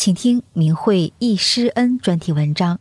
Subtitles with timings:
[0.00, 2.80] 请听明慧忆师恩专题文章，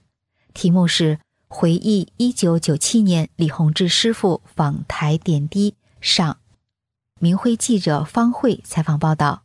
[0.54, 1.18] 题目是
[1.50, 6.32] 《回忆一九九七年李洪志师傅访台点滴上》。
[7.20, 9.44] 明慧记者方慧采访报道，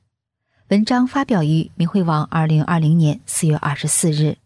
[0.68, 4.36] 文章发表于明慧网，二零二零年四月二十四日。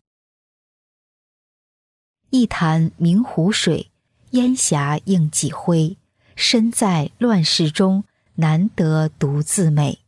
[2.30, 3.90] 一潭明湖水，
[4.30, 5.98] 烟霞映几辉。
[6.34, 8.04] 身在乱世中，
[8.36, 9.98] 难得独自美。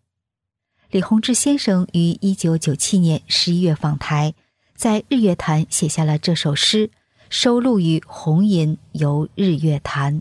[0.90, 4.34] 李洪志先生于一九九七年十一月访台，
[4.74, 6.90] 在日月潭写下了这首诗，
[7.28, 10.16] 收录于《红吟游日月潭》。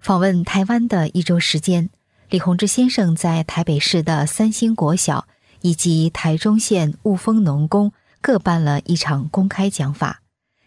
[0.00, 1.90] 访问台湾的一周时间，
[2.30, 5.28] 李洪志先生在台北市的三星国小
[5.60, 10.22] 以及台中县雾峰农工各办了一场公开讲法，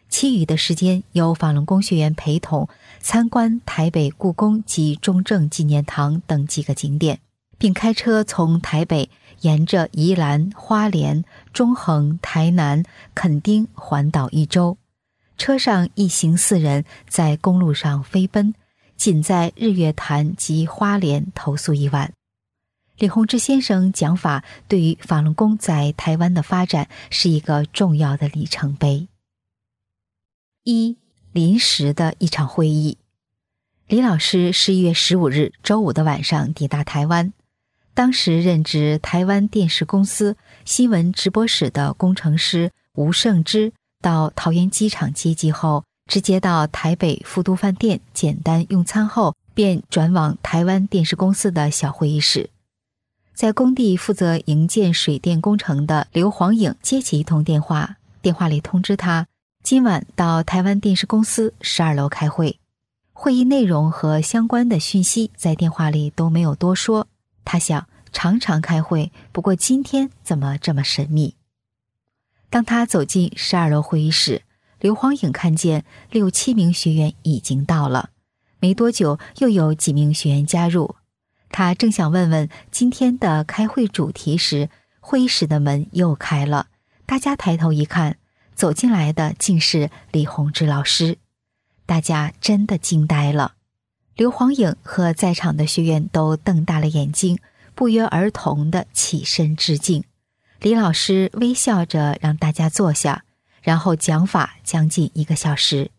[0.09, 7.19] 其余的时间由法轮功学员陪同参观台北故宫及中正纪念堂等几个景点。
[7.59, 14.77] 并开车从台北沿着宜兰花莲、中横、台南、垦丁环岛一周，
[15.37, 18.55] 车上一行四人在公路上飞奔，
[18.95, 22.11] 仅在日月潭及花莲投宿一晚。
[22.97, 29.07] 李洪志先生讲法对于法轮功在台湾的发展是一个重要的里程碑。
[30.63, 30.97] 一
[31.31, 32.97] 临时的一场会议，
[33.87, 37.31] 李老师十一月十五日周五的晚上抵达台湾。
[37.99, 52.49] 当时任职台湾电视公司新闻直播室的工程师吴胜之，到桃园机场接机后，直接到台北富都饭店简单用餐后，便转往台湾电视公司的小会议室。
[53.33, 59.27] 在工地负责营建水电工程的刘黄颖接起一通电话，电话里通知他
[59.61, 62.61] 今晚到台湾电视公司十二楼开会，
[63.11, 67.05] 会议内容和相关的讯息在电话里都没有多说。
[67.45, 71.35] 他想常常开会，不过今天怎么这么神秘？
[72.49, 74.43] 当他走进十二楼会议室，
[74.79, 78.09] 刘黄颖看见六七名学员已经到了，
[78.59, 80.95] 没多久又有几名学员加入。
[81.51, 86.67] 他正想问问今天的开会主题时，会议室的门又开了，
[87.05, 88.17] 大家抬头一看，
[88.55, 91.17] 走进来的竟是李洪志老师，
[91.85, 93.53] 大家真的惊呆了。
[94.15, 97.39] 刘黄颖和在场的学员都瞪大了眼睛，
[97.79, 100.03] 不约而同的起身致敬。
[100.59, 103.23] 李老师微笑着让大家坐下，
[103.61, 105.89] 然后讲法将近一个小时，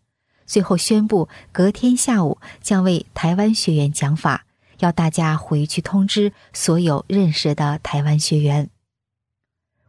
[0.45, 4.45] 最后宣布隔天下午将为台湾学员讲法，
[4.77, 8.69] 要大家回去通知所有认识的台湾学员。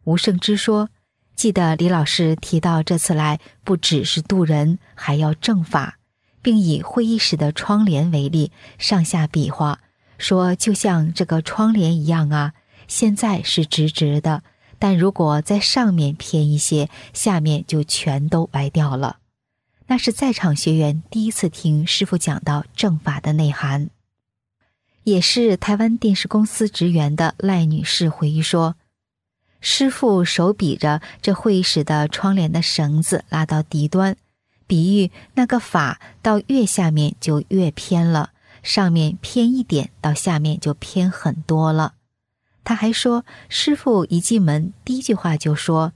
[0.05, 0.89] 吴胜之说
[1.37, 5.99] ：“记得李老师提到这次来不只是渡人，还要正法。”
[6.41, 9.79] 并以会议室的窗帘为例，上下比划，
[10.23, 12.53] 说：“就像这个窗帘一样啊，
[12.87, 14.41] 现在是直直的，
[14.79, 19.17] 但如果在上面偏一些，下面就全都歪掉了。”
[19.87, 23.89] 那是在场学员第一次听师傅讲到正法的内涵。
[25.03, 28.77] 也是台湾电视公司职员的赖女士回忆说
[29.59, 34.15] ：“师傅手比着这会议室的窗帘的绳子拉到底端。”
[34.65, 38.31] 比喻那个法到越下面就越偏了，
[38.63, 41.93] 上面偏一点，到下面就偏很多了。
[42.63, 45.91] 他还说，师傅一进门第一句话就说：“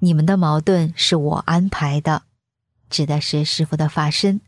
[0.00, 2.24] 你们的矛盾是我安排的。”
[2.90, 4.42] 指的是师傅的法身。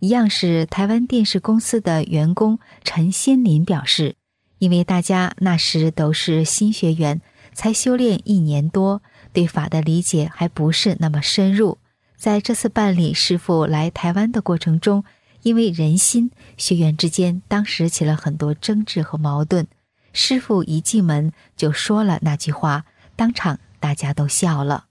[0.00, 4.16] 一样是台湾电视公司的员工陈新林表示，
[4.58, 7.20] 因为大家那时都是新学员，
[7.52, 9.02] 才修炼一年多，
[9.32, 11.78] 对法的理解还不是那么深入。
[12.16, 15.04] 在这次办理师傅来台湾的过程中，
[15.42, 19.66] 因为人心，学员之间当时起了很多争执和矛盾。
[20.12, 22.84] 师傅一进门就说了那句话，
[23.16, 24.86] 当场大家都笑了。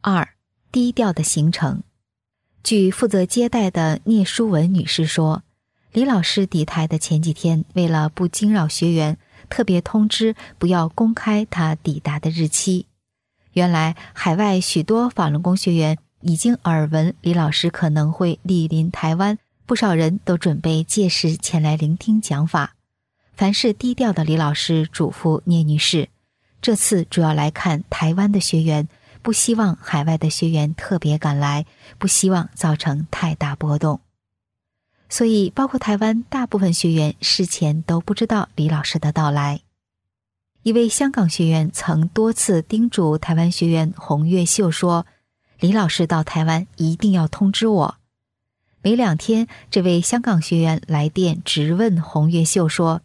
[0.00, 0.30] 二
[0.72, 1.82] 低调的行程，
[2.64, 5.42] 据负责接待的聂淑文女士说，
[5.92, 9.18] 李老师抵台的前几天，为了不惊扰学员，
[9.50, 12.86] 特别通知不要公开他抵达的日期。
[13.52, 22.74] 原来，海外许多法轮功学员已经耳闻李老师可能会莅临台湾，不少人都准备届时前来聆听讲法。
[23.34, 26.08] 凡事低调的李老师嘱咐聂女士，
[26.60, 28.88] 这次主要来看台湾的学员，
[29.22, 31.66] 不希望海外的学员特别赶来，
[31.98, 34.00] 不希望造成太大波动。
[35.08, 39.60] 所以，包括台湾大部分学员事前都不知道李老师的到来。
[40.62, 45.06] 一位香港学员曾多次叮嘱台湾学员洪月秀说
[45.62, 47.96] ：“李老师到台湾一定要通知我。”
[48.82, 53.00] 没两天，这位香港学员来电直问洪月秀说。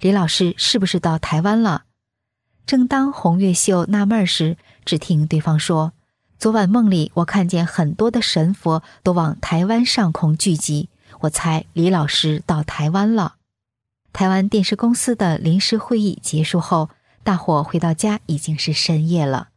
[0.00, 1.82] 李老师是不是到台湾了？
[2.64, 4.56] 正当洪月秀纳闷时，
[4.86, 5.92] 只听对方说
[6.38, 10.88] ：“昨晚梦里我看见很多的神佛都往台湾上空聚集，
[11.20, 13.34] 我猜李老师到台湾了。”
[14.14, 16.88] 台湾电视公司的临时会议结束后，
[17.22, 19.48] 大伙回到家已经是深夜了。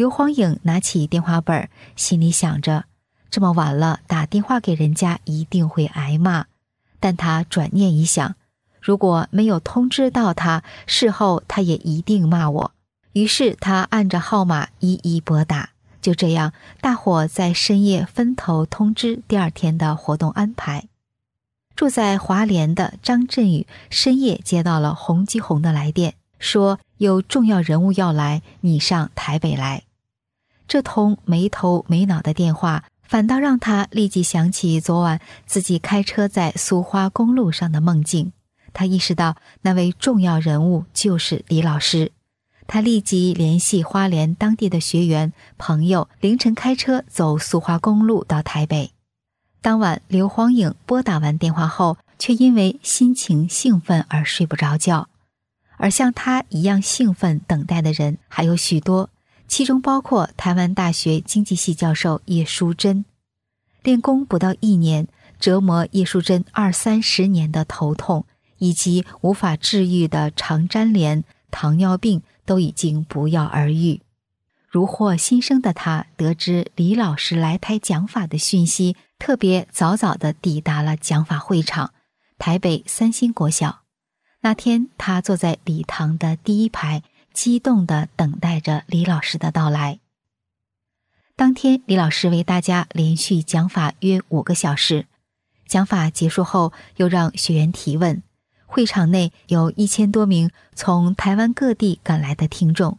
[0.00, 2.86] 刘黄颖拿起电话本，心里想着：
[3.30, 6.46] 这么晚了打电话给人家一定会挨骂。
[6.98, 8.34] 但他转念一想。
[8.80, 12.72] 如果没有通知到他，事后他也一定骂我。
[13.12, 15.72] 于是他按着号码一一拨打。
[16.00, 20.86] 就这样，大伙在深夜分头通知第二天的活动安排。
[21.76, 29.82] 住在华联的张振宇深夜接到了洪基宏的来电，说有重要人物要来，你上台北来。
[30.70, 38.30] 这通没头没脑的电话，反倒让他立即想起昨晚自己开车在苏花公路上的梦境。
[38.72, 42.12] 他意识到那位重要人物就是李老师，
[42.68, 48.92] 他立即联系花莲当地的学员朋友，凌晨开车走苏花公路到台北。
[49.60, 55.08] 当晚，刘黄颖拨打完电话后，却因为心情兴奋而睡不着觉。
[55.78, 59.10] 而像他一样兴奋等待的人还有许多，
[59.50, 63.04] 其中包括台湾大学经济系教授叶淑珍。
[63.82, 65.08] 练功不到一年，
[65.38, 68.24] 折磨叶淑珍二三十年的头痛。
[68.60, 74.02] 以及无法治愈的肠粘连、糖尿病都已经不药而愈。
[74.68, 81.94] 如获新生的他，得知李老师来台讲法的讯息，特别早早的抵达了讲法会场——
[82.38, 83.80] 台北三星国小。
[84.42, 87.02] 那天，他坐在礼堂的第一排，
[87.32, 90.00] 激动的等待着李老师的到来。
[91.36, 95.06] 当天，李老师为大家连续讲法约五个小时。
[95.66, 98.22] 讲法结束后，又让学员提问。
[98.66, 102.98] 会场内有一千多名从台湾各地赶来的听众，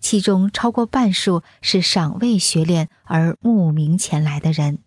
[0.00, 4.78] 其中超过半数是尚未学练而慕名前来的人。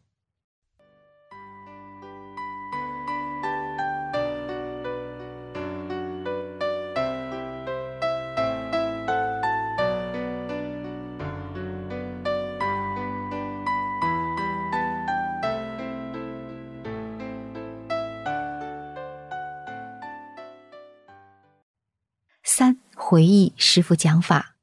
[22.57, 24.55] 三回忆师傅讲法，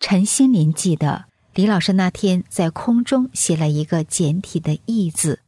[0.00, 5.40] 陈心林记得李老师那天在空中写了一个简体的“义”字，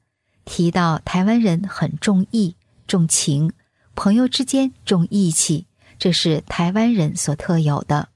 [0.44, 2.54] 提到台湾人很重义、
[2.86, 3.50] 重情，
[3.94, 5.68] 朋友之间重义气，
[5.98, 8.10] 这是台湾人所特有的。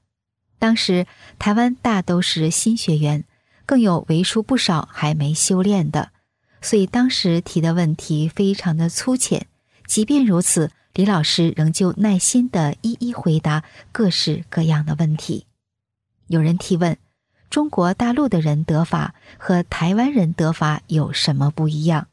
[0.59, 1.07] 当时
[1.39, 3.23] 台湾大都是新学员，
[3.65, 6.11] 更有为数不少还没修炼的，
[6.61, 9.47] 所以当时提的问题非常的粗浅。
[9.87, 10.69] 即便如此。
[10.93, 15.45] 李老师仍旧耐心的一一回答各式各样的问题。
[16.27, 16.97] 有人提问：
[17.49, 22.09] 中国大陆的人得法和台湾人得法有什么不一样？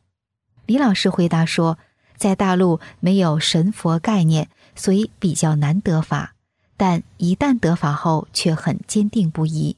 [0.66, 1.76] 李老师回答说：
[2.16, 6.35] 在大陆没有神佛概念，所以比较难得法；
[6.76, 9.76] 但一旦得法后，却很坚定不移。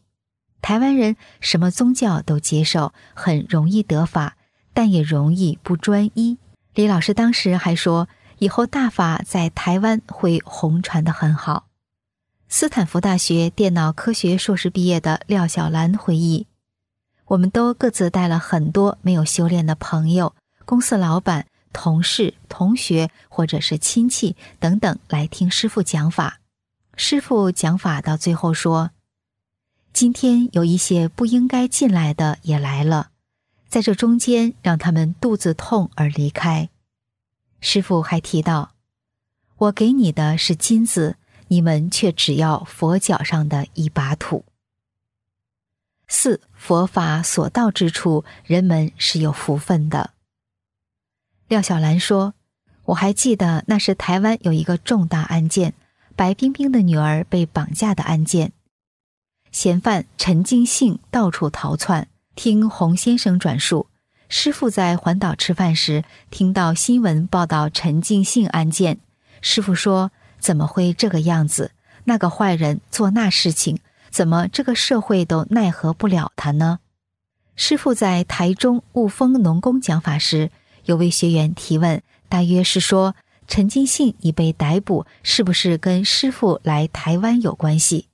[0.61, 4.37] 台湾人什么宗教都接受，很容易得法，
[4.75, 6.37] 但也容易不专一。
[6.75, 8.07] 李老师当时还说。
[8.41, 11.67] 以后大法在台湾会红传的很好。
[12.49, 16.47] 斯坦福大学电脑科学硕士毕业的廖小兰回忆
[17.27, 26.41] ：“我们都各自带了很多没有修炼的朋友、公司老板、同事、同学或者是亲戚等等来听师傅讲法。
[26.97, 28.91] 师傅讲法到最后说
[29.93, 33.11] ：‘今天有一些不应该进来的也来了，
[33.69, 36.71] 在这中间让他们肚子痛而离开。’”
[37.61, 38.73] 师傅还提到
[39.57, 41.17] ：“我给你的是金子，
[41.49, 44.45] 你们却只要佛脚上的一把土。”
[46.09, 50.11] 四佛法所到之处，人们是有福分的。
[51.49, 52.35] 廖小兰说
[52.87, 55.75] ：“我还记得那是台湾有一个重大案件，
[56.17, 58.53] 白冰冰的女儿被绑架的案件，
[59.53, 62.09] 嫌犯陈金信到处逃窜。
[62.35, 63.89] 听洪先生转述。”
[64.33, 69.01] 师傅在环岛吃饭时，听到新闻报道陈进信案件。
[69.43, 71.73] 师傅说：“怎么会这个样子？
[72.05, 76.79] 那个坏人做那事情，怎么这个社会都奈何不了他呢？”
[77.57, 80.53] 师傅在台中雾峰农工讲法时，
[80.85, 83.17] 有位学员提问，大约是说
[83.49, 88.07] 陈进信已被逮捕，是不是跟师傅来台湾有关系？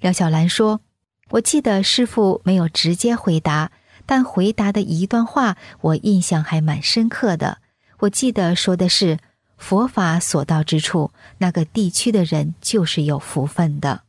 [0.00, 0.82] 廖小兰说
[1.30, 3.72] ：“我记得师傅没有直接回答。”
[4.10, 7.58] 但回答的一段话，我印象还蛮深刻的。
[8.00, 9.20] 我记得说的是
[9.56, 14.02] ：“佛法所到之处，那个地区的人就是有福分的。”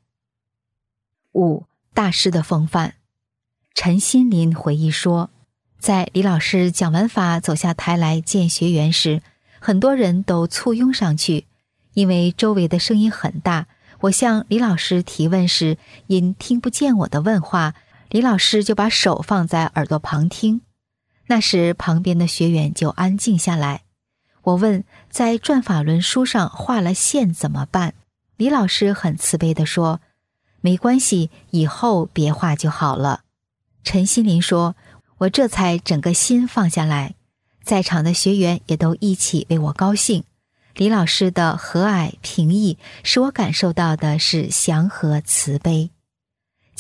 [1.34, 2.96] 五大师的风范。
[3.76, 5.30] 陈心林回忆说，
[5.78, 9.22] 在李老师讲完法走下台来见学员时，
[9.60, 11.46] 很多人都簇拥上去，
[11.94, 13.68] 因为周围的声音很大。
[14.00, 15.78] 我向李老师提问时，
[16.08, 17.76] 因听不见我的问话。
[18.12, 20.60] 李老师就把手放在耳朵旁听，
[21.28, 23.84] 那时旁边的学员就安静下来。
[24.42, 27.94] 我问：“在转法轮书上画了线怎么办？”
[28.36, 30.02] 李老师很慈悲地说
[30.60, 33.22] ：“没关系，以后别画就好了。”
[33.86, 34.76] 陈心林说
[35.20, 37.16] ：“我这才整个心放下来，
[37.64, 40.26] 在场的学员也都一起为我高兴。
[40.76, 45.92] 李老师的和蔼平易，使我感受到的是祥和慈悲。”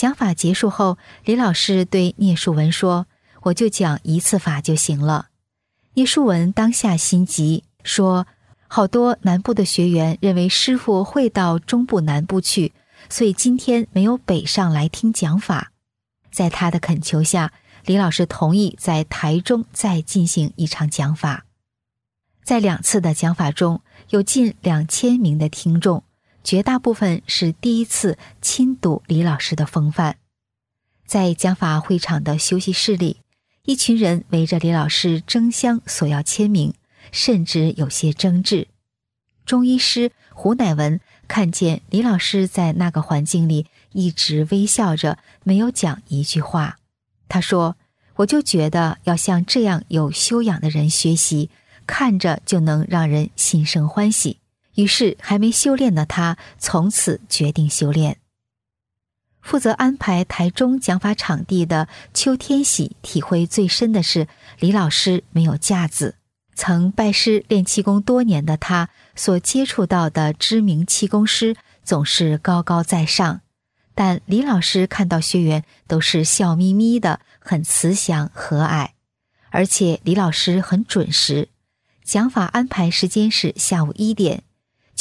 [0.02, 3.06] 讲法结束后，李老师对聂树文说
[3.44, 5.28] ：“我就讲一次法就行了。”
[5.94, 8.26] 聂树文当下心急，说
[8.68, 12.74] ：“好多南部的学员认为师傅会到中部南部去，
[13.12, 15.72] 所以今天没有北上来听讲法。”
[16.34, 17.54] 在他的恳求下，
[17.86, 21.46] 李老师同意在台中再进行一场讲法。
[22.44, 26.04] 在两次的讲法中，有近两千名的听众。
[26.44, 30.16] 绝大部分是第一次亲睹李老师的风范，
[31.06, 33.18] 在讲法会场的休息室里，
[33.64, 36.74] 一群人围着李老师争相索要签名，
[37.12, 38.68] 甚至有些争执。
[39.46, 46.78] 中医师胡乃文看见李老师在那个环境里一直微笑着，没有讲一句话。
[47.28, 47.78] 他说
[48.18, 51.50] ：“我就觉得要向这样有修养的人学习，
[51.88, 54.38] 看着就能让人心生欢喜。”
[54.76, 58.18] 于是，还没修炼的他从此决定修炼。
[59.42, 64.28] 负责安排台中讲法场地的邱天喜体会最深的是，
[64.60, 66.16] 李老师没有架子。
[66.54, 73.42] 曾拜师练气功多年的他，所接触到的知名气功师总是高高在上，
[73.96, 78.90] 但李老师看到学员都是笑眯眯的，很慈祥和蔼，
[79.50, 81.50] 而且李老师很准时。
[82.04, 84.44] 讲法安排时间是下午一点。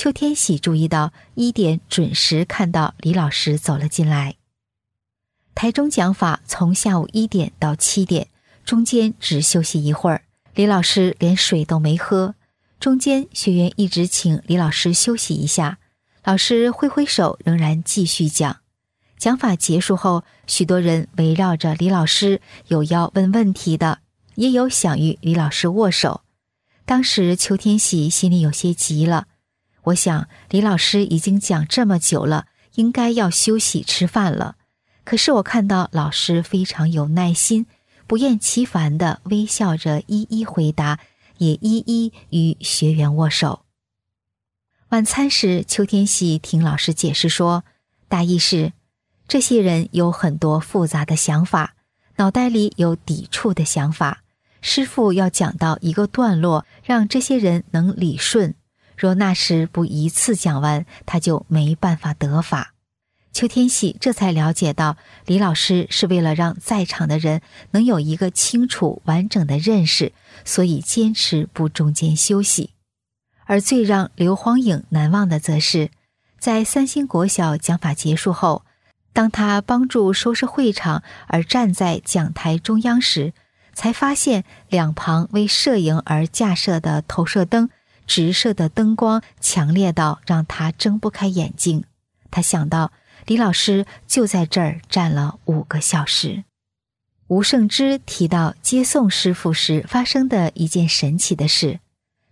[0.01, 4.37] 邱天喜注意到一点准时看到李老师走了进来。
[5.55, 8.29] 台中讲法从下午一点到七点，
[8.65, 10.23] 中间只休息一会儿。
[10.55, 12.35] 李老师连水都没喝，
[12.79, 15.77] 中间学员一直请李老师休息一下，
[16.25, 18.61] 老师挥挥手，仍然继续讲。
[19.19, 23.99] 讲法结束后，许多人围绕着李老师，有要问问题的，
[24.37, 26.23] 也有想与李老师握手。
[26.87, 29.27] 当时邱天喜心里有些急了。
[29.85, 34.57] 我想，李老师已经讲这么久了，应该要休息吃饭了。
[35.05, 37.67] 可是我看到老师非常有耐心，
[38.07, 41.01] 不厌其烦地微笑着一一回答，
[41.39, 43.63] 也一一与学员握手。
[44.91, 47.65] 晚餐时，邱天喜听老师解释说，
[48.09, 48.73] 大意是：
[49.27, 51.75] 这些人有很多复杂的想法，
[52.17, 54.23] 脑袋里有抵触的想法。
[54.61, 58.55] 师傅要讲到一个段落，让这些人能理顺。
[59.01, 62.75] 若那时不一次讲完，他就没办法得法。
[63.33, 67.41] 邱天喜这才了解到，李老师是为了让在场的人
[67.71, 70.13] 能有一个清楚完整的认识，
[70.45, 72.75] 所以坚持不中间休息。
[73.47, 75.91] 而最让刘荒颖难忘的，则是
[76.39, 78.67] 在三星国小讲法结束后，
[79.15, 83.33] 当他帮助收拾会场而站在讲台中央时，
[83.73, 87.71] 才发现两旁为摄影而架设的投射灯。
[88.11, 91.85] 直射的灯光强烈到让他睁不开眼睛。
[92.29, 92.91] 他想到
[93.25, 96.43] 李老师就在这儿站了五个小时。
[97.29, 101.79] 吴胜之提到接送师傅时发生的一件神奇的事。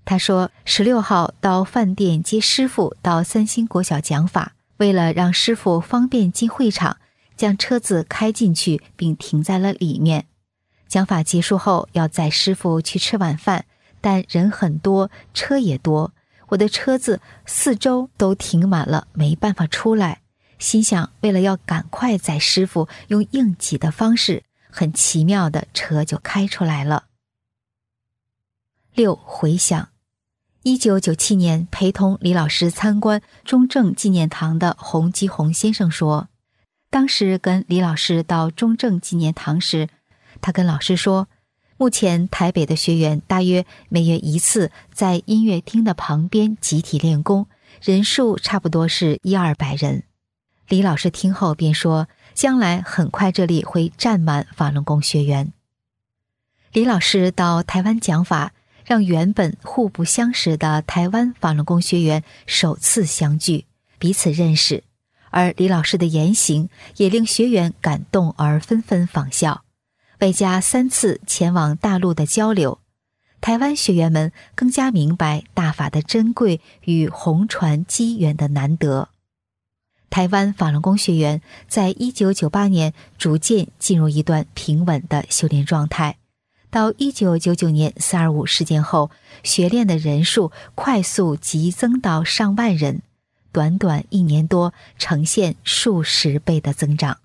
[0.05, 6.97] 他说：“十六号到饭店接师傅到三星国小讲法，为了让师傅方便进会场，
[7.37, 10.27] 将车子开进去并停在了里面。
[10.89, 13.67] 讲法结束后，要载师傅去吃晚饭。”
[14.01, 16.13] 但人很多，车也多，
[16.49, 20.23] 我的车子四周都停满了，没办法出来。
[20.59, 27.05] 心想，为了要赶快载师傅，用硬挤的方式，很奇妙的车就开出来了。
[28.95, 29.91] 六回想，
[30.65, 36.29] 一九九七年陪同李老师参观中正纪念堂的洪基宏先生说，
[36.91, 39.89] 当时跟李老师到中正纪念堂时，
[40.41, 41.29] 他跟老师说，
[41.81, 47.47] 目前台北的学员大约每月一次在音乐厅的旁边集体练功，
[47.81, 50.03] 人数差不多是一二百人。
[50.69, 55.53] 李老师听后便说：“将来很快这里会站满法轮功学员。”
[56.75, 58.53] 李老师到台湾讲法，
[58.85, 63.67] 让原本互不相识的台湾法轮功学员首次相聚，
[64.01, 64.83] 彼此认识。
[65.31, 69.63] 而李老师的言行也令学员感动而纷纷仿效。
[70.21, 72.81] 外加三次前往大陆的交流，
[73.41, 79.11] 台湾学员们更加明白大法的珍贵与红传机缘的难得。
[80.11, 86.17] 台湾法轮功学员在一九九八年逐渐进入一段平稳的修炼状态，
[86.69, 89.11] 到一九九九年四二五事件后，
[89.45, 93.03] 学练的人数快速急增到上万人，
[93.53, 97.19] 短短一年多呈现数十倍的增长。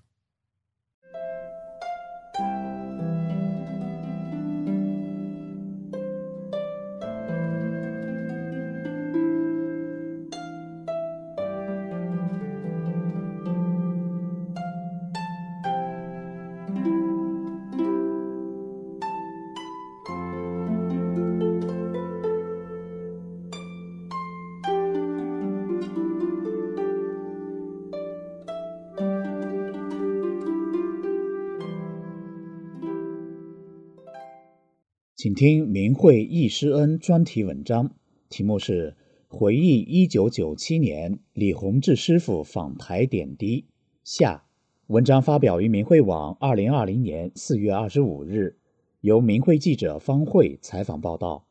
[35.24, 37.94] 请听明慧易师恩专题文章，
[38.28, 38.94] 题目是
[39.34, 43.62] 《回忆一九九七年李洪志师傅访台点滴》
[44.04, 44.44] 下。
[44.88, 48.58] 文章发表于明慧网，二零二零年四月二十五日，
[49.00, 51.46] 由明慧记者方慧采访报道。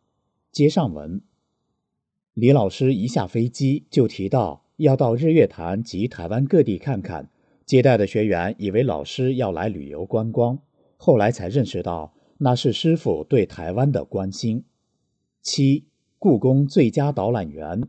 [0.52, 1.24] 接上文，
[2.36, 7.32] 李老师一下飞机就提到要到日月潭及台湾各地看看，
[7.66, 10.60] 接待的学员以为老师要来旅游观光，
[10.96, 12.14] 后来才认识到。
[12.44, 14.66] 那是师傅对台湾的关心。
[15.42, 15.86] 七，
[16.20, 17.84] 故宫最佳导览员。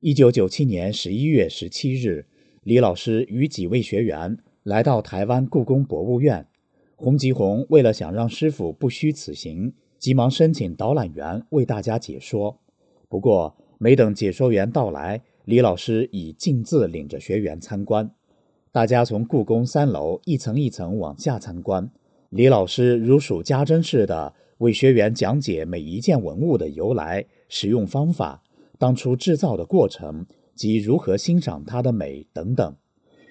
[0.00, 2.26] 一九九七年十一月十七日，
[2.64, 6.46] 李老师与几位学员来到台湾故宫博物院。
[6.96, 12.58] 洪吉宏为了想让师傅不虚此行，急忙申请导览员为大家解说。
[13.08, 18.10] 不过，没等解说员到来，李老师已径自领着学员参观。
[18.70, 21.90] 大家从故宫三楼一层一层往下参观。
[22.32, 28.42] 李老师如数家珍似的为学员讲解每一件文物的由来、使用方法、
[28.78, 32.74] 当初制造的过程及如何欣赏它的美等等。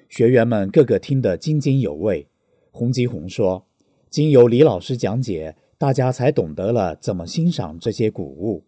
[0.08, 2.28] 学员们个个听得津津有味。
[2.70, 3.66] 洪吉红说
[4.12, 8.66] ：“经由李老师讲解，大家才懂得了怎么欣赏这些古物。”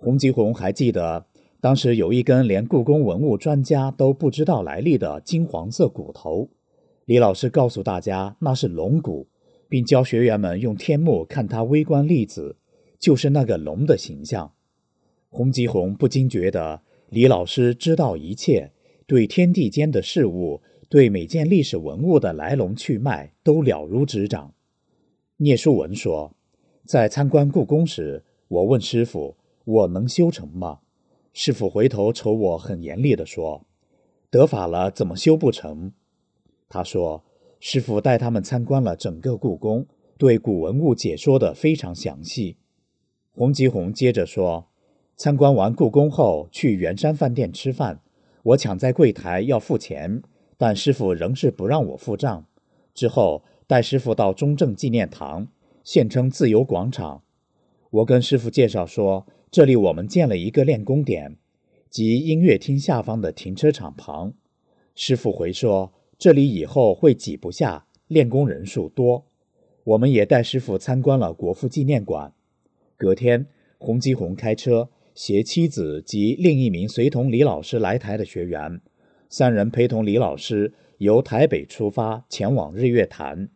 [0.00, 1.26] 洪吉红还记得，
[1.60, 6.48] 当时有一根连故宫文物专家都不知道来历的金黄色骨头，
[7.04, 9.28] 李老师告诉大家那是龙骨。
[9.70, 12.56] 并教学员们用天目看它微观粒子，
[12.98, 14.52] 就是那个龙的形象。
[15.28, 18.72] 洪吉宏不禁觉得李老师知道一切，
[19.06, 24.52] 对天地间的事物，对每件历史文物的来龙去脉都了如指掌。
[25.36, 26.34] 聂树文说，
[26.84, 30.80] 在参观故宫时，我问师傅：“我能修成吗？”
[31.32, 33.64] 师傅回头瞅我，很严厉地说
[34.30, 35.92] ：“得法了，怎么修不成？”
[36.68, 37.24] 他说。
[37.62, 42.56] 师傅带他们参观了整个故宫，对古文物解说的非常详细。
[43.32, 44.70] 洪吉宏接着说
[45.14, 48.00] ：“参观完故宫后，去圆山饭店吃饭，
[48.42, 50.22] 我抢在柜台要付钱，
[50.56, 52.46] 但师傅仍是不让我付账。
[52.94, 55.48] 之后带师傅到中正纪念堂，
[55.84, 57.22] 现称自由广场。
[57.90, 61.36] 我跟师傅介绍说，这里我们建了一个练功点，
[61.90, 64.32] 即音乐厅下方的停车场旁。
[64.94, 69.24] 师傅回说。”这里以后会挤不下，练功人数多。
[69.84, 72.34] 我们也带师傅参观了国父纪念馆。
[72.98, 73.46] 隔天，
[73.78, 78.82] 洪基宏开车携妻子及另一名随同李老师来台的学员，
[79.30, 83.48] 三人陪同李老师由台北出发前往日月潭。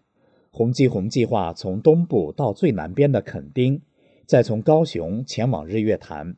[0.50, 3.82] 洪基宏计划从东部到最南边的垦丁，
[4.24, 6.34] 再从高雄前往日月潭。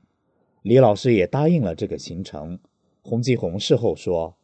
[0.63, 2.59] 李老师也答应了这个行程。
[3.03, 4.37] 洪基宏事后说。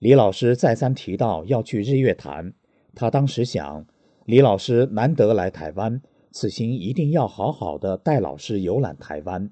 [0.00, 2.54] 李老师再三提到要去日月潭，
[2.94, 3.84] 他当时想，
[4.24, 9.50] 李老师难得来台湾，此行一定要好好的带老师游览台湾。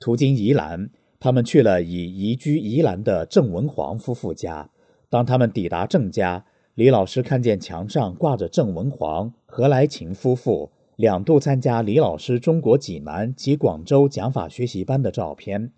[0.00, 0.88] 途经宜兰，
[1.20, 4.70] 他们去了已移居宜兰的郑文煌夫妇家。
[5.10, 15.72] 当他们抵达郑家，李老师看见墙上挂着郑文煌、何来勤夫妇、两度参加李老师中国济南及广州讲法学习班的照片，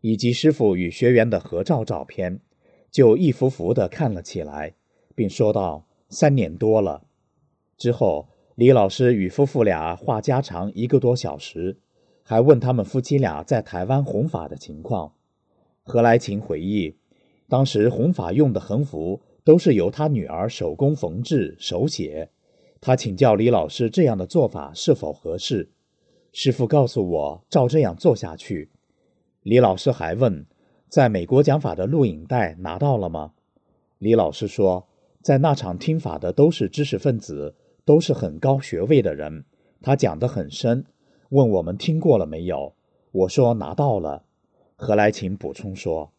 [0.00, 2.40] 以及师傅与学员的合照照片，
[2.90, 4.74] 就一幅幅的看了起来，
[5.14, 7.04] 并说道：“三年多了。”
[7.76, 11.78] 之后，李老师与夫妇俩话家常一个多小时，
[12.22, 15.12] 还问他们夫妻俩在台湾弘法的情况。
[15.82, 16.96] 何来勤回忆，
[17.48, 22.30] 当时弘法用的横幅都是由他女儿手工缝制手写。
[22.80, 25.70] 他请教李老师这样的做法是否合适，
[26.32, 28.70] 师傅告诉我照这样做下去。
[29.42, 30.46] 李老师还问，
[30.88, 33.32] 在美国讲法的录影带拿到了吗？
[33.98, 34.88] 李老师说，
[35.20, 39.44] 在那场听法的都是知识分子，都是很高学位的人，
[39.82, 40.86] 他讲得很深，
[41.28, 42.72] 问我们听过了没有？
[43.12, 44.24] 我说拿到了。
[44.76, 46.12] 何来勤补充说，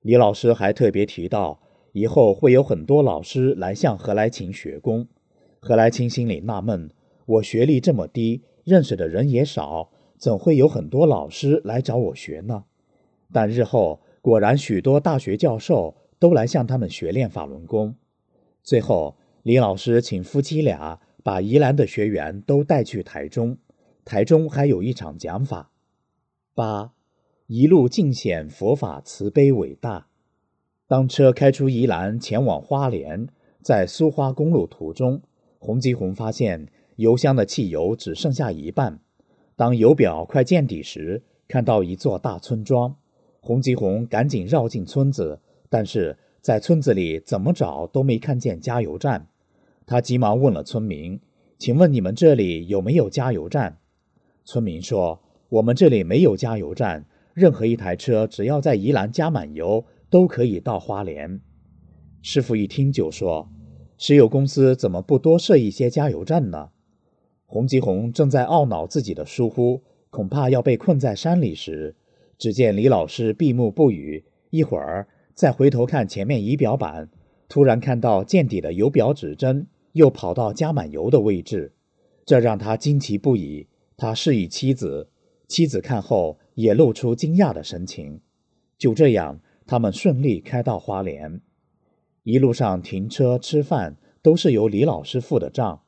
[0.00, 1.60] 李老师还特别提到，
[1.92, 5.06] 以后会有很多老师来向何来勤学功。
[5.60, 6.90] 何来清心里纳闷：
[7.24, 12.64] 我学历这么低，认识的人也少，怎会有很多老师来找我学呢？
[13.32, 17.94] 但日后果然许多大学教授都来向他们学练法轮功。
[18.62, 23.56] 最后，李老师请夫妻俩把宜兰的学员都带去台中，
[24.04, 25.72] 台中还有一场讲法。
[26.54, 26.92] 八，
[27.46, 30.06] 一路尽显佛法慈悲伟大。
[30.86, 33.26] 当车开出宜兰前往花莲，
[33.62, 35.22] 在苏花公路途中。
[35.58, 39.00] 洪吉红发现油箱的汽油只剩下一半。
[39.56, 42.96] 当油表快见底时，看到一座大村庄。
[43.44, 49.26] 洪吉红赶紧绕进村子，但是在村子里怎么找都没看见加油站。
[49.84, 51.18] 他急忙问了村民
[51.58, 53.78] ：“请问你们这里有没有加油站？”
[54.46, 61.40] 村民说：“我们这里没有加油站，任何一台车只要在宜兰加满油，都可以到花莲。”
[62.22, 63.48] 师傅一听就说。
[63.98, 66.70] 石油公司怎么不多设一些加油站呢？
[67.46, 71.94] 洪吉红正在懊恼自己的疏忽，恐怕要被困在山里时，
[72.42, 77.08] 只见李老师闭目不语，一会儿再回头看前面仪表板，
[77.48, 81.72] 突然看到见底的油表指针又跑到加满油的位置，
[82.26, 83.68] 这让他惊奇不已。
[83.96, 85.08] 他示意妻子，
[85.46, 88.20] 妻子看后也露出惊讶的神情。
[88.76, 91.40] 就这样，他们顺利开到花莲。
[92.24, 95.82] 一路上停车吃饭都是由李老师付的账。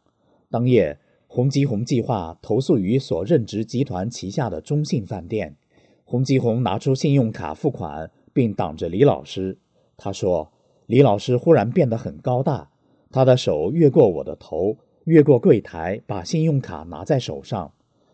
[0.48, 5.56] 当夜，洪吉红计划投诉于所任职集团旗下的中信饭店。
[6.04, 9.58] 洪吉红拿出信用卡付款，并挡着李老师。
[9.96, 10.52] 他说
[10.86, 12.70] ：“李老师忽然变得很高大，
[13.10, 17.72] 他的手越过我的头，越过柜台，把信用卡拿在手上，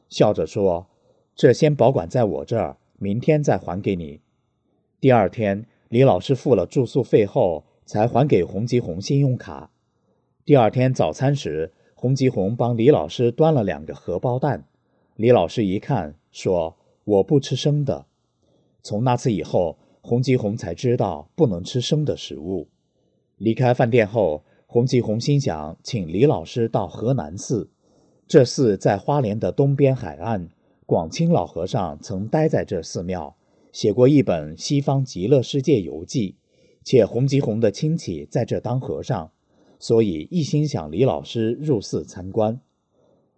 [0.09, 0.87] 笑着说
[1.37, 4.21] ：‘这先保管在我这儿，明天再还给你。’
[5.01, 9.73] 第二天，李老师付了住宿费后。”才还给洪吉红信用卡。
[10.45, 14.63] 第二天早餐时，洪吉红帮李老师端了两个荷包蛋。
[15.17, 18.07] 李老师一看，说：“我不吃生的。”
[18.83, 22.69] 从那次以后，洪吉红才知道不能吃生的食物。
[23.37, 27.71] 离开饭店后，洪吉红心想请李老师到河南寺。
[28.27, 30.49] 这寺在花莲的东边海岸，
[30.87, 33.37] 广清老和尚曾待在这寺庙，
[33.73, 36.33] 写过一本《西方极乐世界游记》。
[36.83, 39.33] 且洪吉红的亲戚在这当和尚，
[39.79, 42.59] 所以一心想李老师入寺参观。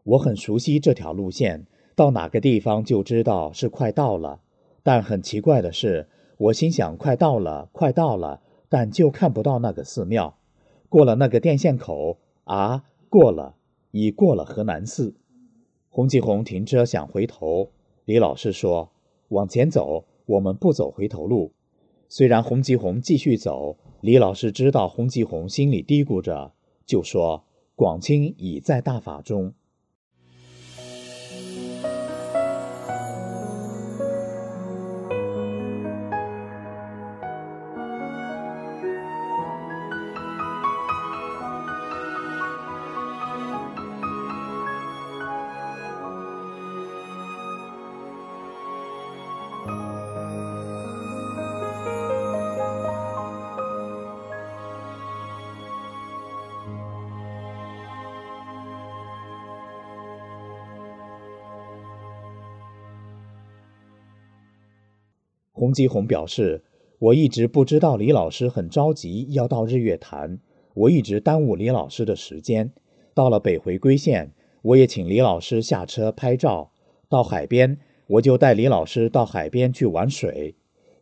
[0.05, 4.41] 我很熟悉这条路线，到哪个地方就知道是快到了。
[4.83, 10.37] 但很奇怪的是，我心想快到了，快到了，但就看不到那个寺庙。
[10.89, 13.55] 过了那个电线口，啊，过了，
[13.93, 15.15] 已过了河南寺。
[15.89, 17.71] 洪吉红停车想回头，
[18.05, 18.91] 李老师说
[19.29, 21.53] ：“往前走，我们不走回头路。”
[22.09, 26.53] 虽然洪吉红继续走，李老师知道洪吉红心里嘀咕着，
[26.85, 27.45] 就说
[27.77, 29.55] ：“广清已在大法中。”
[65.73, 66.63] 洪吉红表示
[67.01, 70.39] ：“我一直不知道李老师很着急要到日月潭，
[70.75, 72.71] 我一直耽误李老师的时间。
[73.15, 76.73] 到了北回归线，我也请李老师下车拍照。
[77.09, 80.57] 到海边，我就带李老师到海边去玩水。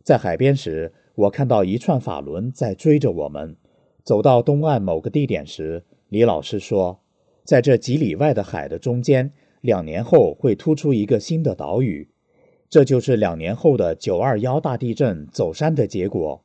[0.04, 3.56] 在海边时，我看到一串法轮在追着我们。
[4.04, 7.00] 走到东岸某个地点时，李老师说
[7.42, 12.08] ：‘在这几里外的海的中间，两年后会突出一个新的岛屿，
[12.70, 16.44] 这就是两年后的九二幺大地震走山的结果。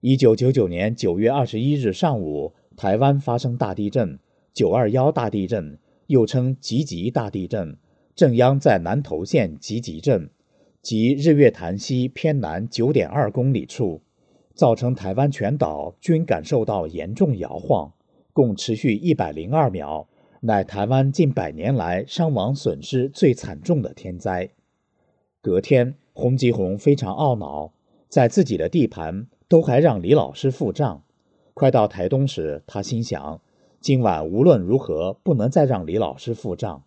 [0.00, 4.20] 一九九九年九月二十一日上午，台湾发生大地震，
[4.54, 7.76] 九二幺大地震，又称集集大地震，
[8.14, 10.30] 震央在南投县集集镇，
[10.82, 14.02] 即日月潭西偏南九点二公里处，
[14.54, 17.92] 造成台湾全岛均感受到严重摇晃，
[18.32, 20.06] 共持续一百零二秒。
[20.42, 24.50] 乃台湾近百年来伤亡损失最惨重的天灾。
[25.46, 27.72] 隔天，洪吉洪非常懊恼，
[28.08, 31.04] 在自己的地盘都还让李老师付账。
[31.54, 33.40] 快到台东时，他心想，
[33.80, 36.82] 今晚无论如何不能再让李老师付账，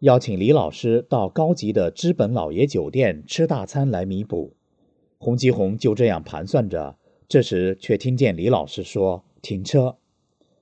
[0.00, 4.52] 邀请李老师到高级的知本老爷酒店吃大餐来弥补。
[5.16, 9.96] 洪吉洪就这样盘算着，这时却听见李老师说：“停车。”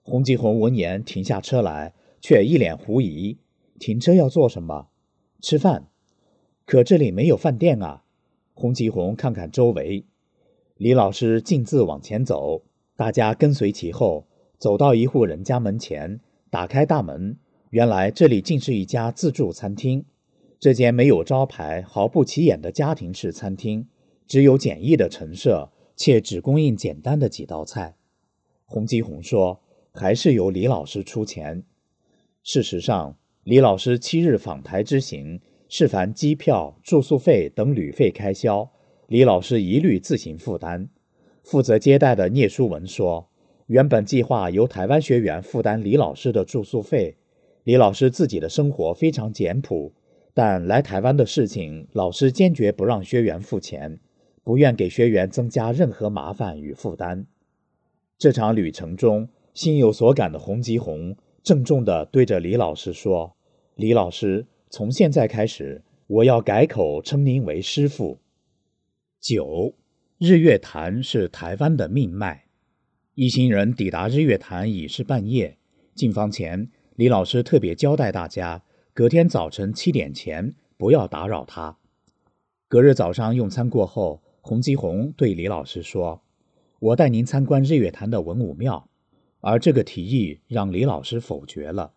[0.04, 1.94] 洪吉洪闻言停下车来。
[2.20, 3.38] 却一脸狐疑，
[3.80, 4.86] 停车要做什么？
[5.40, 5.88] 吃饭？
[6.70, 8.04] 可这里没有饭店啊！
[8.54, 10.04] 洪吉红看看周围，
[10.76, 12.62] 李老师径自往前走，
[12.94, 17.36] 大家跟随其后，走到一户人家门前，打开大门，
[17.70, 20.04] 原来这里竟是一家自助餐厅。
[20.60, 23.88] 这间没有招牌、毫不起眼的家庭式餐厅，
[24.28, 27.96] 只有简易的陈设，且只供应简单的几道菜。
[28.64, 29.60] 洪吉红说
[29.92, 31.64] ：“还是由李老师出钱。”
[32.44, 35.40] 事实上，李老师七日访台之行，
[35.72, 38.68] 是凡机票、住宿费等旅费开销，
[39.06, 40.88] 李老师一律自行负担。
[41.44, 43.28] 负责接待的聂书文说
[43.68, 47.18] ：“原本计划由台湾学员负担李老师的住宿费，
[47.62, 49.92] 李老师自己的生活非常简朴，
[50.34, 54.00] 但来台湾的事情，老师坚决不让学员付钱，
[54.42, 57.28] 不愿给学员增加任何麻烦与负担。”
[58.18, 61.16] 这场旅程中，心有所感的洪吉红。
[61.44, 63.36] 郑重地对着李老师说
[63.76, 68.20] ：“李老师，从现在开始，我要改口称您为师傅。”
[69.20, 69.74] 九，
[70.16, 72.46] 日月潭是台湾的命脉。
[73.16, 75.58] 一行人抵达日月潭已是半夜。
[75.96, 78.62] 进房前，李老师特别交代大家，
[78.94, 81.76] 隔天早晨七点前不要打扰他。
[82.68, 86.22] 隔日早上用餐过后，洪吉红对李老师说
[86.78, 88.88] ：“我带您参观日月潭的文武庙。”
[89.42, 91.94] 而这个提议让李老师否决了。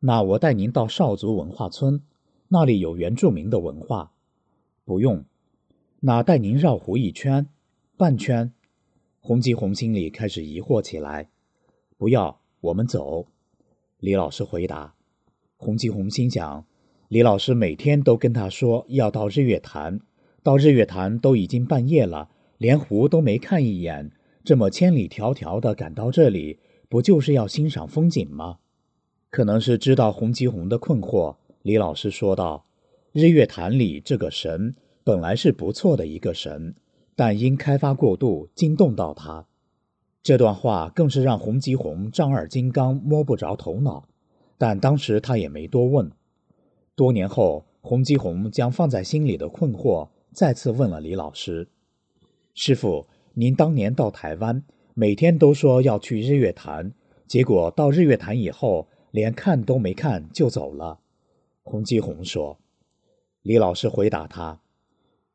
[0.00, 2.02] 那我带您到少族文化村，
[2.48, 4.12] 那里有原住民的文化。
[4.84, 5.24] 不用。
[6.00, 7.48] 那带您绕湖一圈，
[7.96, 8.52] 半圈。
[9.20, 11.28] 洪吉红心里开始疑惑起来。
[11.96, 13.26] 不要，我们走。
[13.98, 14.94] 李老师回答。
[15.56, 16.66] 洪吉红心想，
[17.08, 20.00] 李老师每天都跟他说要到日月潭，
[20.42, 22.28] 到日月潭都已经半夜了，
[22.58, 24.12] 连湖都没看一眼，
[24.44, 26.60] 这么千里迢迢的赶到这里。
[26.88, 28.58] 不就是要欣赏风景吗？
[29.36, 32.64] 可能是知道洪吉红的困惑，李老师说道
[33.12, 36.74] ：“日月潭里这个神本来是不错的一个神，
[37.14, 39.44] 但因开发过度惊动到他。”
[40.24, 44.08] 这段话更是让洪吉红丈二金刚摸不着头脑，
[44.56, 46.10] 但当时他也没多问。
[46.94, 51.68] 多年后，洪吉红将放在心里的困惑再次问了李老师
[52.56, 54.64] ：“师傅，您当年到台湾？”
[54.96, 56.94] 每天都说要去日月潭，
[57.26, 61.00] 结果到日月潭以后，连看都没看就走了。
[61.62, 62.58] 洪基红说
[63.42, 64.60] ：“李老师回答他，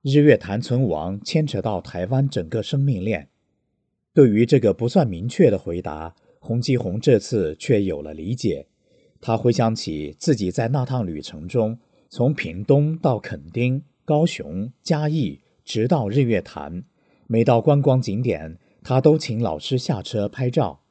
[0.01, 3.29] 日月潭存亡牵扯到台湾整个生命链。”
[4.13, 8.67] 对于这个不算明确的回答，洪基红这次却有了理解。
[9.21, 11.79] 他回想起自己在那趟旅程中，
[12.10, 16.84] 从屏东到垦丁、高雄、嘉义，直到日月潭，
[17.27, 18.57] 每到观光景点。
[18.84, 20.81] 他都请老师下车拍照。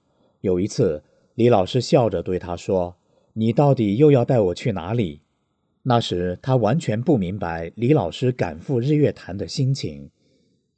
[0.42, 1.02] 有一次，
[1.40, 2.98] 李老师笑着对他说
[3.32, 5.22] ：“你到底又要带我去哪里？”
[5.84, 10.10] 那时他完全不明白李老师赶赴日月潭的心情。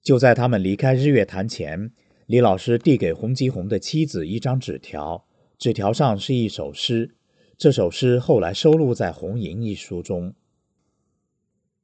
[0.00, 1.90] 就在他们离开日月潭前，
[2.26, 5.24] 李老师递给洪吉红的妻子一张纸条，
[5.58, 7.16] 纸条上是一首诗。
[7.58, 10.32] 这首诗后来收录在《红银》一书中。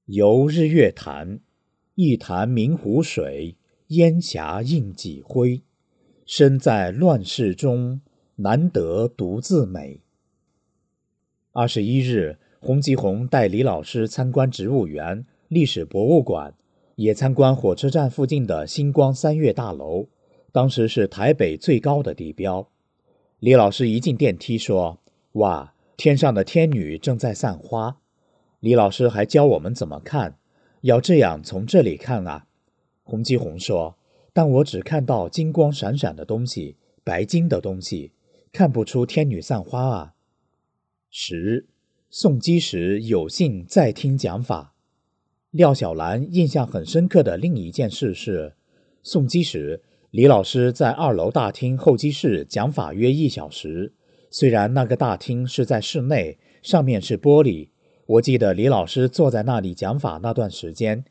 [0.04, 1.40] 游日月潭，
[1.96, 3.56] 一潭明湖水。
[3.88, 5.62] 烟霞映几辉，
[6.24, 8.02] 身在乱世中，
[8.40, 10.00] 难得独自美。
[11.50, 16.54] 二十一日，洪吉红带李老师参观植物园、历史博物馆，
[16.94, 20.06] 也参观火车站附近的星光三月大楼，
[20.52, 22.68] 当时是台北最高的地标。
[23.40, 25.00] 李老师一进电梯说
[25.34, 27.96] ：“哇，天上的天女正在散花。”
[28.60, 30.38] 李老师还教我们怎么看，
[30.82, 32.46] 要这样从这里看啊。
[33.02, 33.98] 洪吉红说
[34.32, 38.12] ：“但我只看到金光闪闪的东西，白金的东西，
[38.52, 40.14] 看不出天女散花啊。”
[41.10, 41.66] 十，
[42.12, 44.74] 诵经时有幸在听讲法。
[45.50, 48.54] 廖小兰印象很深刻的另一件事是，
[49.02, 53.94] 诵经时李老师在二楼大厅候机室讲法约一小时。
[54.30, 57.70] 虽然那个大厅是在室内，上面是玻璃，
[58.04, 61.02] 我记得李老师坐在那里讲法那段时间，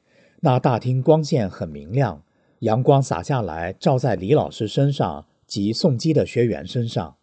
[0.41, 2.23] 那大厅光线很明亮，
[2.60, 7.15] 阳光洒下来照在李老师身上及送机的学员身上。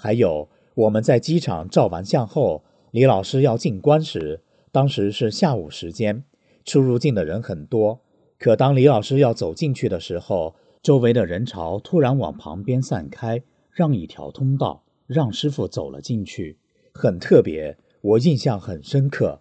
[0.00, 6.22] 还有我们在机场照完相后，李老师要进关时，当时是下午时间，
[6.64, 8.00] 出入境的人很多，
[8.38, 14.84] 可当李老师要走进去的时候，周围的人潮突然往旁边散开，让一条通道。
[15.08, 16.58] 让师傅走了进去，
[16.92, 19.40] 很特别，我印象很深刻。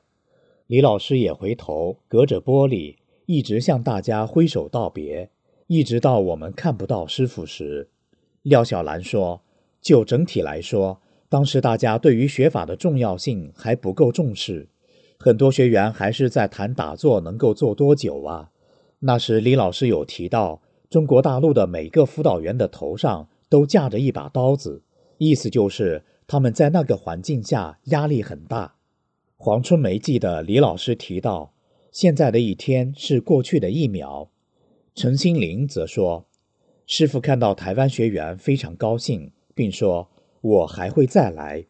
[0.66, 5.30] 李老师也回头，隔着玻璃一直向大家挥手道别，
[5.68, 7.90] 一直到我们看不到师傅时。
[8.44, 9.42] 廖小兰说
[9.88, 14.68] ：“就整体来说，当时大家对于学法的重要性还不够重视，
[15.18, 18.50] 很多学员还是在谈打坐能够坐多久啊。
[19.00, 24.84] 那时李老师有提到，中国大陆的每个辅导员的头上都架着一把刀子。”
[25.20, 28.76] 意思就是他们在那个环境下压力很大。
[29.38, 31.54] 黄春梅记得李老师提到，
[31.94, 34.30] 现在的一天是过去的一秒。
[34.94, 36.26] 陈心玲则说，
[36.86, 40.08] 师傅看到台湾学员非常高兴，并说
[40.42, 41.66] 我还会再来。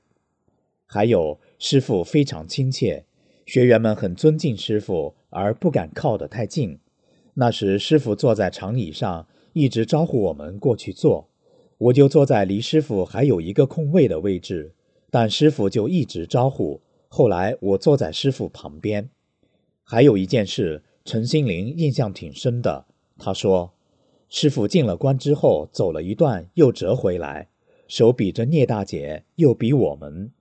[0.86, 3.06] 还有师傅非常亲切，
[3.46, 6.80] 学员们很尊敬师傅，而不敢靠得太近。
[7.36, 11.30] 那时师傅坐在长椅上，一直招呼我们过去坐。
[11.78, 14.74] 我就坐在离师傅还有一个空位的位置，
[15.10, 16.82] 但师傅就一直招呼。
[17.08, 19.10] 后来我坐在师傅旁边。
[19.84, 22.86] 还有一件事，陈心灵印象挺深的。
[23.18, 23.72] 他说，
[24.28, 27.48] 师傅进了关之后，走了一段又折回来，
[27.88, 30.32] 手比着聂大姐，又比我们。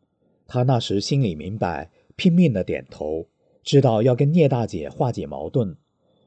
[0.47, 3.27] 他那时心里明白，拼命的点头，
[3.63, 5.77] 知道要跟聂大姐化解矛盾。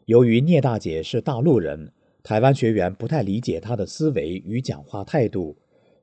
[0.06, 1.92] 由于聂大姐是大陆人。
[2.22, 5.56] 台湾学员不太理解他的思维与讲话态度，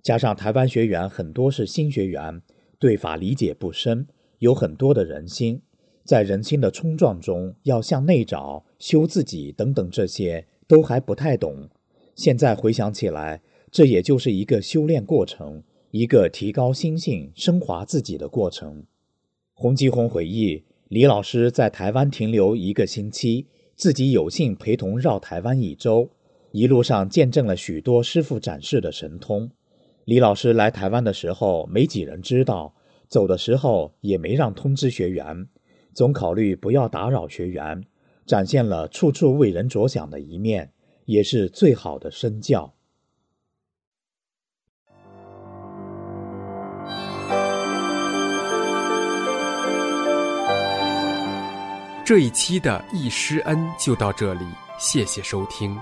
[0.02, 2.40] 加上台湾学员很多是新学员，
[2.78, 4.06] 对法理解不深，
[4.38, 5.60] 有很多的人心，
[6.04, 11.68] 在人心的冲撞中要向内找、修自己等等，这些都还不太懂。
[12.14, 18.84] 现在回想起来，这也就是一个修炼过程，一个提高心性、升华自己的过程。
[19.52, 23.46] 洪吉红回忆，李老师在台湾停留一个星期。
[23.74, 26.08] 自己有幸陪同绕台湾一周，
[26.50, 29.50] 一路上见证了许多师傅展示的神通。
[30.06, 32.72] 李老师来台湾的时候，没几人知道；
[33.06, 35.46] 走的时候也没让通知学员，
[35.92, 37.84] 总考虑不要打扰学员，
[38.24, 40.72] 展现了处处为人着想的一面，
[41.04, 42.75] 也是最好的身教。
[52.06, 54.46] 这一期的易师恩就到这里，
[54.78, 55.76] 谢谢收听。